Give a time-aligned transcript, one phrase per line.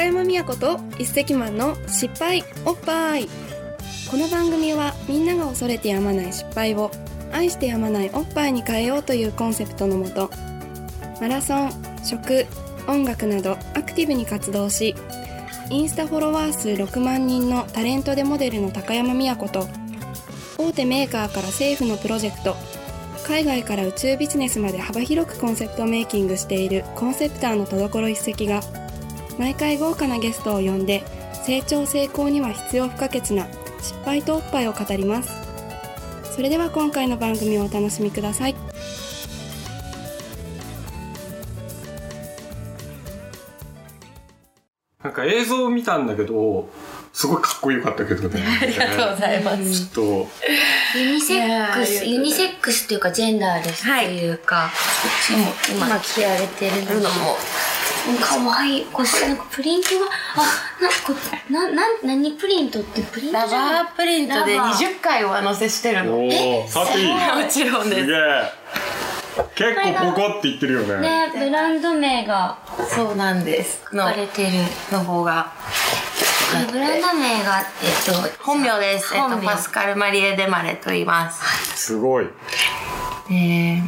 [0.00, 3.28] 高山美也と一石マンの失敗おっぱい。
[4.10, 6.90] この番組はみんなが恐れてやまない失敗を
[7.30, 10.30] 愛してやまないおっぱいに変えようというコンセプトのもと
[11.20, 11.70] マラソン
[12.02, 12.46] 食
[12.88, 14.94] 音楽などアクティブに活動し
[15.68, 19.68] インスタフォロワー数6万人のタレントでモデルの高山美也子と
[20.56, 22.56] 大手メーカーから政府のプロジェクト
[23.26, 28.62] 海外から宇宙ビジネスまで幅広くコンセプトメイキングしているコンセプターの戸所一石が
[29.40, 31.02] 毎回豪華なゲストを呼んで
[31.46, 33.46] 成長成功には必要不可欠な
[33.80, 35.32] 失敗とおっぱいを語ります。
[36.36, 38.54] それでは今回の番組をお楽しみください。
[45.02, 46.68] なんか映像を見たんだけど、
[47.14, 48.42] すごいかっこよかったけどね。
[48.60, 49.86] ありがとうございます。
[49.88, 50.28] ちょっ
[50.98, 54.70] ユニセックス、ーユニセックスっていうかジェンダーレスっていうか、
[55.72, 57.38] 今今着られてるのも、
[58.18, 58.86] かわいい。
[58.86, 61.14] これなんかプリントが、あ、なんかこ
[61.48, 66.04] れ、な、なん、何プリントってプリントラバープリントでラバー20回上乗せしてると。
[66.04, 66.18] の。
[66.18, 68.12] おー、触っていいもちろんですすげ。
[68.12, 68.60] え。
[69.54, 71.00] 結構ポコって言ってるよね。
[71.00, 73.82] ね、ブランド名がそうなんです。
[73.92, 74.50] の書かれてる。
[74.92, 75.52] の方が。
[76.72, 79.14] ブランド名が、えっと、本名です。
[79.14, 81.76] えっと、パスカル・マリエ・デマレと言います。
[81.76, 82.26] すごい。
[83.28, 83.82] で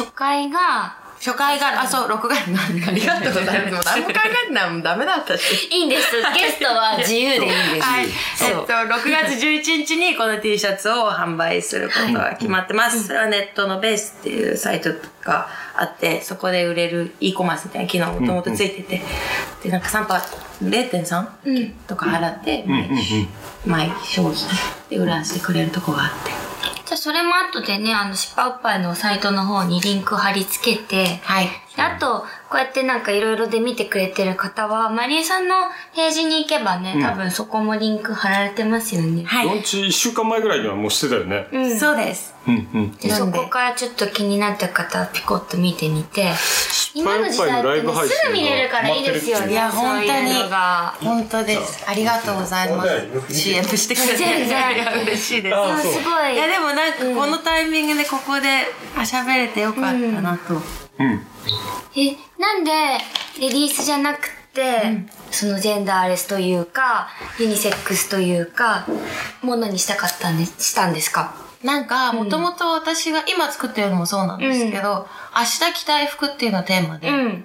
[0.00, 3.74] 初回が、初回が、あ、そう、6回、ありがとうございます。
[3.74, 5.68] もう何も考えてないもんダメだったし。
[5.70, 6.16] いいんです。
[6.34, 7.84] ゲストは自由でいいです。
[7.84, 8.06] はい。
[8.06, 13.06] えっと、6月11日にこの T シャツを販売することが決まってます。
[13.06, 14.90] それはネットのベースっていうサイト
[15.22, 15.46] が
[15.76, 19.02] あって、そこで売れる e コマースみたいな機能もともとついてて、
[19.62, 22.64] で、なんか3パー、0.3とか払って。
[23.66, 24.48] 毎商品
[24.88, 26.49] で売らせてくれるとこがあって。
[26.90, 31.46] じゃあそれも後でね、あの、失敗おっぱいのサイトの方にリンク貼り付けて、はい。
[31.76, 35.54] であと、こうやってなんかいろいろで見てくれてる方は、マリエさんの
[35.94, 39.22] ページに行けばね、多分そこもリンク貼られてますよね。
[39.22, 39.46] はい。
[39.46, 41.46] ロンチ1週間前ぐらいにはもうしてたよね。
[41.52, 41.78] うん。
[41.78, 42.34] そうです。
[42.48, 42.96] うんうん。
[42.96, 46.32] でそこからちょっと気になった方はピコッと見てみて、
[46.92, 49.52] 今の時代ってね、すぐ見れるからいいですよね。
[49.52, 50.32] いや、本当に。
[51.08, 51.84] 本当です。
[51.88, 53.32] ありがとうございます。
[53.32, 54.16] CM してくれて。
[54.16, 55.56] 全然嬉しいです。
[55.56, 56.34] あすごい。
[56.34, 58.48] いやでもなんかこのタイミングでここで
[58.96, 60.54] あ喋れてよかったなと。
[60.98, 61.26] うん。
[61.96, 62.70] え、なんで、
[63.40, 68.86] レディースじゃなくて、そのジェンダーレスというか、ユニセックスというか、
[69.42, 71.34] ものにしたかったんです、したんですか？
[71.62, 75.06] なんかもともと私が今作ってるのもそうなんですけど、
[75.36, 77.44] 明日着たい服っていうのがテーマで、ん。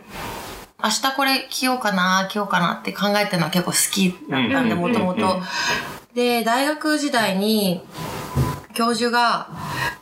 [0.83, 4.79] 明日これ着ようかな、着ようかなって考えてるのは結構好きだったんで、うん。
[4.79, 5.41] もともと。
[6.13, 7.81] で、大学時代に、
[8.75, 9.47] 教授が、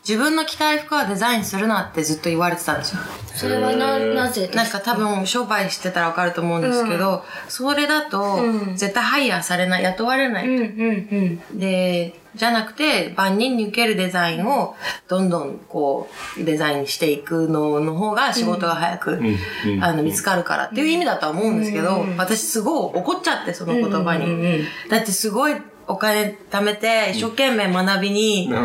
[0.08, 3.02] 自分の着たい服はデザインするなってずっと言われてたんですよ。
[3.36, 10.48] それはな、なぜですなんか多分商売してたらわかると思うんですけど、それだとうん絶対ハイヤーされない、雇われない。
[10.48, 11.60] うんうんうん。
[11.60, 14.76] で、じゃなくて万人に受けるデザインを
[15.08, 16.10] どんどんこ
[16.40, 24.26] うデザインしていくのの方が仕事が早く、んうんあの見つかるからっていう意味だとは思うんですけど、私すごい怒っちゃってその言葉に。
[24.26, 25.56] うんうんうんだってすごい
[25.88, 28.56] お金貯めて一生懸命学びに、ね、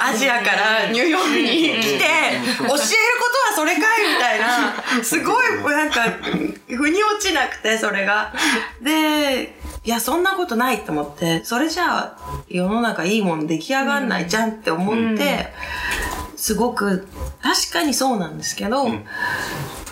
[0.00, 1.98] アジアからニューヨークに来て、
[2.58, 2.80] 教えることは
[3.54, 6.02] それかいみたいな、すごい、なんか、
[6.68, 8.32] 腑に落ちなくて、それが。
[8.82, 12.16] で、いや、そんなことないと思って、それじゃあ、
[12.48, 15.48] 世の中いいもの出来上がんないじゃんって思って、
[16.36, 17.08] すごく、
[17.42, 18.88] 確かにそうなんですけど、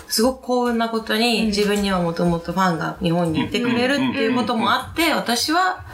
[0.07, 5.85] すごく幸運なことに、自分にはもともとファンが日本にいてくれるっていうこともあって、私は、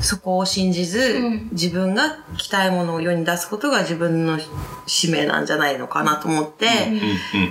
[0.00, 1.20] そこを信じず、
[1.52, 4.38] 自分が着たいものを世に出すことが自分の
[4.86, 6.66] 使命なんじゃないのかなと思って、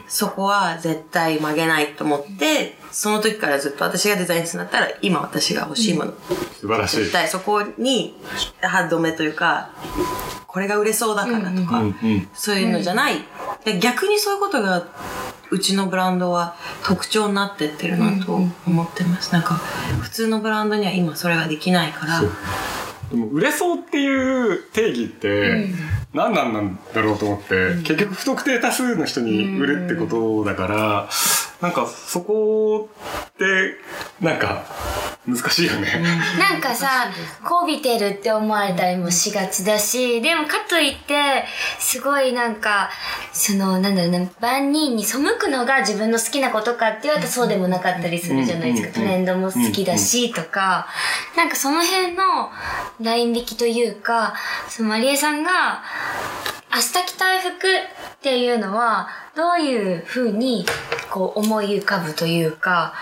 [0.07, 6.13] そこは絶対曲げないと思って、その時からずっと私がデザインするんだったら、今私が欲しいもの、
[6.59, 7.11] 素晴らしい絶。
[7.11, 8.15] 対そこに
[8.61, 9.71] 歯止めというか、
[10.45, 12.27] これが売れそうだからとか、うんうん。
[12.33, 13.15] そういうのじゃない。
[13.65, 14.85] で逆にそういうことが、
[15.53, 19.31] うちのブランドは特徴になってってるなと思ってます。
[19.31, 19.61] なんか、
[20.01, 22.21] 普通のブランドには今それができないから、
[23.11, 25.67] でも売れそうっていう定義って
[26.13, 31.09] 何なんなんだろうと思って、結局不特定多数の人に売るってことだから、
[31.61, 32.89] なんかそこ
[33.29, 33.75] って
[34.19, 34.65] なんか
[35.25, 35.87] 難しいよね。
[36.37, 37.09] なんかさ、
[37.43, 41.45] こびてるって思われたりもしがちだし、でもかといって、
[41.79, 42.89] すごいなんか、
[43.31, 48.93] その、なんだろうな、万人に背くのが自分の好きなことかって言われたらそうでもなかったりするじゃないですか。
[48.95, 50.87] トうんレンドも好きだし、とか、
[51.37, 52.51] なんかその辺の
[52.99, 54.33] ライン引きというか、
[54.67, 55.83] そのマリエさんが、
[56.73, 57.59] 明日着たい服っ
[58.21, 60.65] ていうのは、どういう風に
[61.09, 62.93] こう思い浮かぶというか、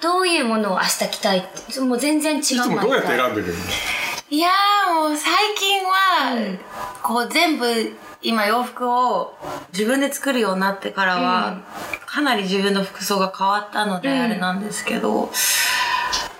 [0.00, 1.42] どういうものを明日着たいっ
[1.74, 3.54] て、もう全然違ういつもどうやって選んでるの
[4.30, 6.58] いやーもう最近は、
[7.02, 7.66] こう全部
[8.22, 9.34] 今洋服を
[9.72, 11.60] 自分で作るようになってからは、
[12.06, 14.20] かなり自分の服装が変わったのでうん。
[14.20, 15.30] あれなんですけど、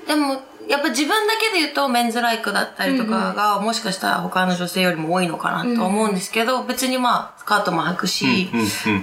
[0.07, 8.51] でもやっぱ自分だけで言うとメンズライクだったりとかが、もしかしたら他の女性よりも多いのかなと思うんですけど、別にまあスカートも履くし、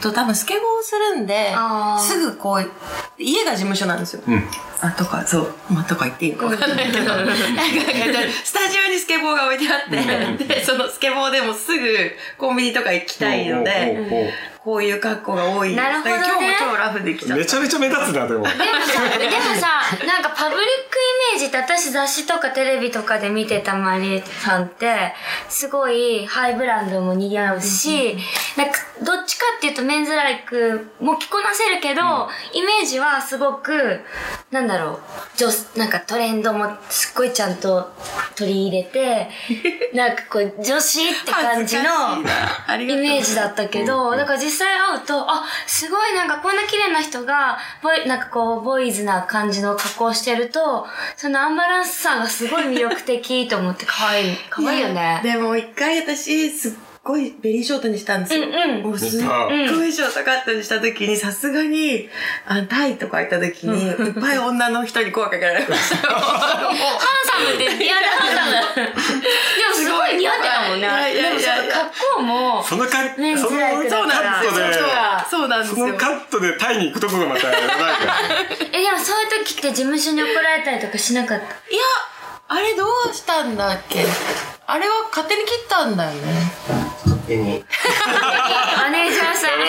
[0.01, 1.53] と多分スケボーをするんで
[1.99, 2.71] すぐこう
[3.17, 4.23] 家が事務所なんですよ。
[4.27, 4.43] うん。
[4.81, 7.33] あ、とか、そう、まあ、とか言っていいのかわかんないけど、なんか、
[8.43, 15.75] スタジオにスケボーが置いてあって、で、そのスケボーでもすぐコンビニとか行きたいので、こういう格好が多い。
[15.75, 17.35] なるほどね今日も超ラフできちゃった。
[17.35, 18.43] めちゃめちゃ目立つな、でも。
[18.43, 20.97] でもさ、でもさ、なんかパブリック
[21.33, 25.13] イメージって私雑誌とかテレビとかで見てたマリエさんって、
[25.49, 28.15] すごいハイブランドも似合うし、
[28.55, 32.01] なんかどっちかっていうとメンズライクも着こなせるけど、
[32.53, 34.01] イメージはすごく、
[34.51, 34.99] なんだろう、
[35.37, 37.91] 女なんかトレンドもすっごいちゃんと
[38.35, 39.29] 取り入れて、
[39.95, 41.83] なんかこう女子って感じの
[42.79, 55.21] イメージだったけど、だから実際会うと、あ、すごいなんかこんな綺麗な人が、ボイ、なんかこう、ボーイズな感じの格好をしてると、そのアンバランスさがすごい魅力的と思って可愛い、可愛いよね。
[55.23, 56.71] でも一回私、すっ
[57.03, 58.43] ごいベリーショートにしたんですよ。
[58.43, 62.07] うんうんもうすっごいショートカットにした時に、さすがに、
[62.45, 66.13] あタイとか行った時に、いっぱい女の人に声かけられましたよ。
[66.13, 66.37] ハ
[66.69, 66.77] ン
[67.25, 68.85] サムって似合うハンサム。
[68.85, 68.93] でも
[69.73, 70.87] すごい似合ってたもんね。
[70.87, 71.73] いやいやいやいや
[72.17, 74.61] でもその格好も、そのカメンズそのカットで、
[75.29, 75.87] そうなんですよ。
[75.87, 78.19] そのカットでタイに行くとこがまたやばいから。
[78.73, 81.45] え、でもそういう時って事務所に怒られたりとかしなかった？
[81.45, 81.51] いや、
[82.47, 84.05] あれどうしたんだっけ？
[84.67, 86.17] あれは勝手に切ったんだよね。
[87.31, 87.63] 手に。
[88.77, 89.59] マネージャーさん。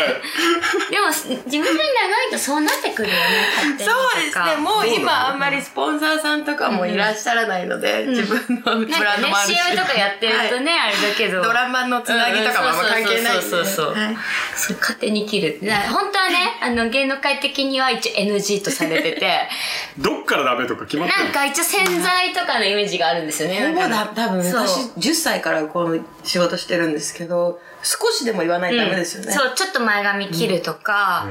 [0.90, 1.82] でも、事務所に長
[2.28, 3.20] いとそうなってくるよね、
[3.56, 3.98] 勝手にとか。
[4.12, 4.62] そうですね。
[4.62, 9.54] もう今あんまりスポンサーさんとかもいらっしゃらないので、自分のブランドもあるし。
[9.54, 11.42] CM とかやってるとね、あれだけど。
[11.42, 14.16] ドラマのつなぎとかもあんま関係ないんで、そうそうそうそうはい
[14.56, 15.58] そう勝手に切る。
[15.90, 19.48] 本当はね、あの、芸能界的には一応 NG とされてて、
[19.98, 23.68] どっからダメとか決まってるなんか一応洗剤とかのイメージがあるんですよね。
[23.68, 27.51] ほぼだ、多分私10歳からこの仕事してるんですけど、
[27.82, 29.32] 少しでも言わないとダメですよね。
[29.32, 31.28] そう、ちょっと前髪切るとか、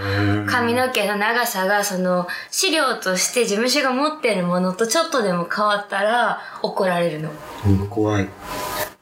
[0.48, 7.31] 髪の毛の長さが、その、資料として事務所が持ってるものとちょっとでも変わったら怒られるの。
[7.65, 8.27] うん怖い。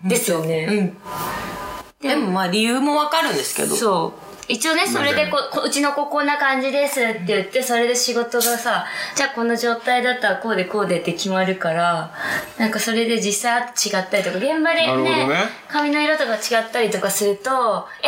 [0.04, 0.68] ですよね。
[0.69, 2.07] うん。
[2.07, 3.75] でもまあ理由もわかるんですけど。
[3.75, 4.28] そう。
[4.50, 8.84] 一応ね、それでここ、うちの子こんな感じですって言って、それで仕事がさ、
[9.16, 12.12] じゃあこの状態だったらこうでこうでって決まるから、
[12.57, 15.36] なんかそれで実際違ったりとか、現場でね、ね。
[15.68, 18.07] 髪の色とか違ったりとかすると、え、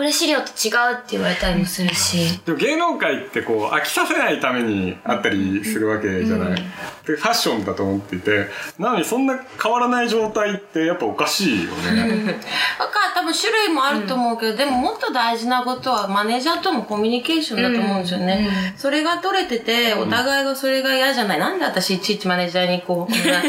[0.00, 2.40] これ資料と違うって言われたりもするし。
[2.46, 6.62] でも芸能界ってこう飽きさせないためにあったりするわけじゃない、
[7.06, 8.46] でファッションだと思っていて
[8.78, 12.32] なのにそんな変わらない状態ってやっぱおかしいよね。
[12.78, 18.48] わか多分種類もあると思うけど、でももっと大事なことはマネージャーとのコミュニケーションだと思うんですよね。
[18.78, 21.38] それが取れてて、お互いがそれが嫌じゃない。
[21.38, 23.42] なんで私いちいちマネージャーにこう、こんな、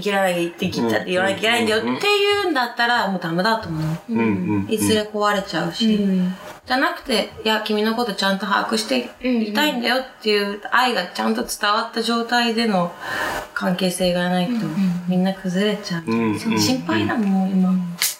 [0.00, 3.78] 切らなきゃって切ったって言わなきゃいけないんだよっていうんだったら、もうダメだと思
[4.08, 4.12] う。
[4.12, 4.18] うん。
[4.18, 4.22] う
[4.60, 4.66] ん。
[4.70, 5.97] いずれ壊れちゃうし。
[5.98, 12.92] じゃなくて、いや、君のことちゃんと把握していたいんだよっていう愛がちゃんと伝わった状態での
[13.54, 14.52] 関係性がないと、
[15.08, 16.04] みんな崩れちゃう。
[16.06, 17.72] うんうん心配だもん、今。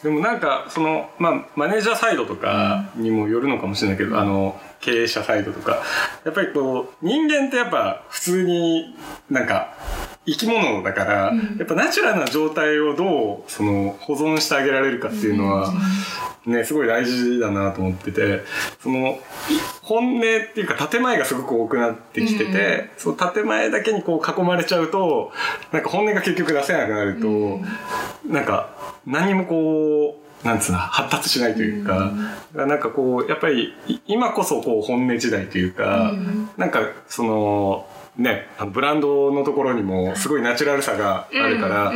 [0.02, 5.82] でもなんかそのまあマネージャーサイドとかにもよるのかもしれないけど、あの経営者サイドとか。
[6.24, 8.96] やっぱりこう人間ってやっぱ普通に
[9.30, 9.74] なんか
[10.30, 15.72] 生き物だから、やっぱナチュラルな状態をどうその保存してあげられるかっていうのは、
[16.46, 18.42] ねすごい大事だなと思ってて
[18.80, 19.18] その
[19.82, 20.22] 本音っ
[20.54, 25.32] ていうか建前がすごく多くなってきてて、その建前だけにこう囲まれちゃうと
[25.72, 27.60] なんか本音が結局出せなくなると、
[28.26, 28.70] なんか
[29.06, 32.12] 何もこうなんつうの発達しないというか、
[32.54, 36.12] なんかこうやっぱりい今こそこう本音時代というか、
[36.56, 37.86] なんかその
[38.18, 41.92] ねあのブランドのところにもすごいナチュラルさがあるから、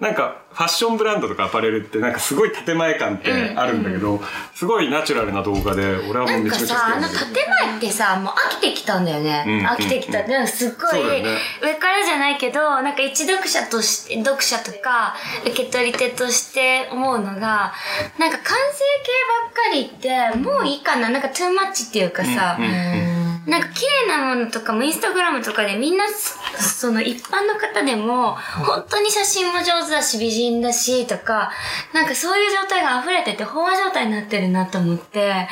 [0.00, 4.20] なんかファッションブランドとかアパレルってなんかすごい建前感ってあるんだけど、
[4.54, 7.20] すごいナチュラルな動画で俺はもうめちゃめちゃ好きなんだけど。
[7.26, 7.34] 建
[7.68, 9.44] 前ってさ、もう飽きてきたんだよね。
[9.46, 10.20] うん飽きてきた。
[10.20, 11.22] うんでもすっごい、
[11.62, 17.74] 上からじゃないけど、なんか一読者として、読者とか、受け取り手として思うのが、
[18.18, 21.10] なんか完成形ばっかりって、もういいかな。
[21.10, 23.15] なんかトゥーマッチっていうかさ、うんうん
[23.46, 31.50] なんか綺麗変なものとかもインスタグラムとかでみんな、その一般の方でも、本当に写真も上手だし、美人だし、とか、
[31.92, 35.46] なんかそういう状態が溢れてて、飽和状態になってるなと思って、なん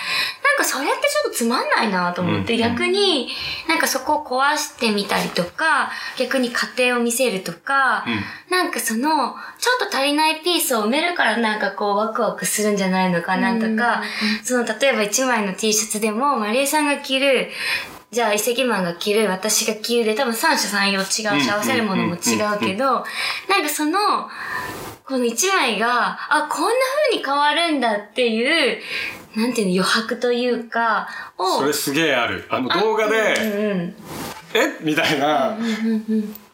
[0.56, 3.28] かそれってちょっとつまんないなと思って、逆に、
[3.68, 8.04] なんかそこを壊してみたりとか、逆に家庭を見せるとか、
[8.50, 14.02] なんかその、ちょっと足りないピースを埋めるからなんかこうワクワクするんじゃないのかなとか、
[14.42, 17.50] その例えば1枚の T シャツでも、マリエさんが着る、
[18.14, 20.04] じゃあ、遺跡マンが着る、私が着る。
[20.04, 23.98] で、多分三者三様違うし、合わせるものも違うけど、なんかその、
[25.04, 26.70] この一枚が、あ、こんな
[27.10, 28.80] 風に変わるんだっていう、
[29.34, 31.58] なんていうの、余白というか、を。
[31.58, 32.46] それすげえある。
[32.48, 33.94] あの動画で、うんうん、
[34.54, 34.78] え？
[34.80, 35.58] みたいな、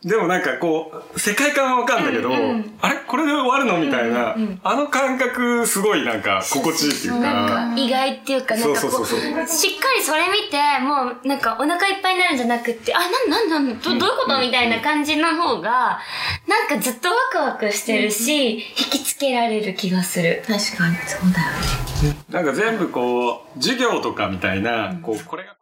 [0.02, 2.97] でもなんかこう、世界観はわかんだけど、うんうん、あれ？
[3.07, 3.78] これで終わるの？
[3.85, 7.75] みたいな、うんうん、あの感覚すごいなんか心地いいっていうか。
[7.76, 13.78] 意外っていうか、なんかこう、しっかりそれ見て、もうなんかお腹いっぱいになるんじゃなくて、あ、なんなんなん？
[13.78, 14.40] どどういうこと？
[14.40, 16.00] みたいな感じの方が、
[16.49, 20.42] なんかずっとワクワクしてるし、引きつけられる気がする。
[20.47, 22.16] 確かに、そうだよね。
[22.30, 25.57] なんか全部こう、授業とかみたいな、こう、これが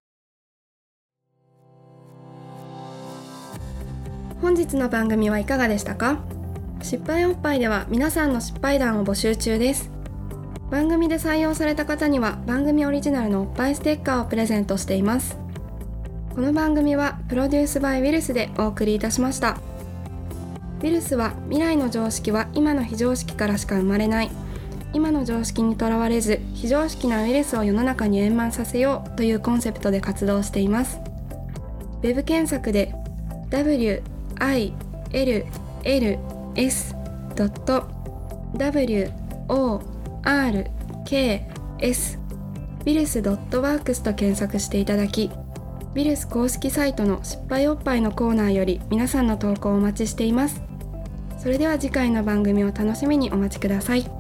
[4.41, 6.21] 本日の番組はいかがでしたか？
[6.81, 9.91] 失敗おっぱいでは皆さんの失敗談を募集中です。
[10.71, 15.37] 番組で採用された方には番組オリジナルのおっぱいステッカーをプレゼントしています。
[16.35, 19.59] この番組はプロデュースバイウィルスでお送りいたしました。
[20.79, 24.31] ウィルスは未来の常識は今の非常識からしか生まれない。
[24.93, 31.01] 今の常識にとらわれず非常識なウイルスを世の中に円満させようというコンセプトで活動しています。
[32.03, 32.95] ウェブ検索で
[33.51, 34.01] W
[34.39, 34.73] i
[35.13, 35.47] l
[35.85, 36.19] l
[36.57, 36.95] s
[37.75, 39.13] w
[39.49, 39.81] o
[40.23, 40.71] r
[41.05, 41.47] k
[41.81, 42.19] s
[42.85, 45.31] ビルス .works と検索していただき
[45.95, 50.63] ビルス公式サイトの失敗おっぱいのコーナーより皆さんの投稿をお待ちしています
[51.39, 54.18] それでは次回の番組を楽しみにお待ちください。